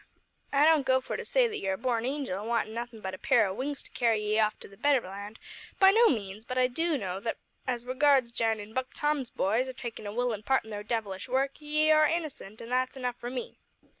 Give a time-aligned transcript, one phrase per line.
[0.51, 3.19] I don't go for to say that you're a born angel, wantin' nothin' but a
[3.19, 5.37] pair o' wings to carry ye off to the better land
[5.79, 9.73] by no means, but I do know that as regards jinin' Buck Tom's boys, or
[9.73, 13.29] takin' a willin' part in their devilish work, ye are innocent an' that's enough for
[13.29, 13.59] me."